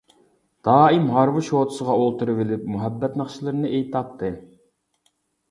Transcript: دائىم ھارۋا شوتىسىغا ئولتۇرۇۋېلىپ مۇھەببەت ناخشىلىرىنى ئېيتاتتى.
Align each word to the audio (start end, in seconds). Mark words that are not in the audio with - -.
دائىم 0.67 1.03
ھارۋا 1.15 1.43
شوتىسىغا 1.49 1.97
ئولتۇرۇۋېلىپ 2.05 2.65
مۇھەببەت 2.73 3.21
ناخشىلىرىنى 3.23 3.71
ئېيتاتتى. 3.75 4.33